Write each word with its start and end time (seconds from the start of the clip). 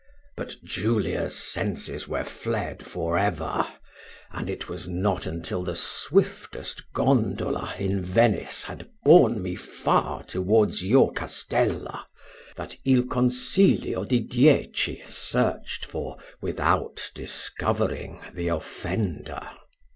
But 0.35 0.55
Julia's 0.63 1.35
senses 1.35 2.07
were 2.07 2.23
fled 2.23 2.83
for 2.87 3.19
ever; 3.19 3.67
and 4.31 4.49
it 4.49 4.67
was 4.67 4.87
not 4.87 5.27
until 5.27 5.61
the 5.63 5.75
swiftest 5.75 6.91
gondola 6.91 7.75
in 7.77 8.01
Venice 8.03 8.63
had 8.63 8.89
borne 9.03 9.43
me 9.43 9.55
far 9.55 10.23
towards 10.23 10.83
your 10.83 11.13
castella, 11.13 12.05
that 12.55 12.77
il 12.83 13.03
consiglio 13.03 14.03
di 14.03 14.21
dieci 14.21 15.03
searched 15.07 15.85
for, 15.85 16.17
without 16.41 17.11
discovering 17.13 18.21
the 18.33 18.47
offender. 18.47 19.47